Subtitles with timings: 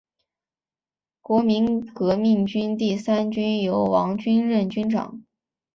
[1.21, 5.21] 国民革命军第三军由王均任军长。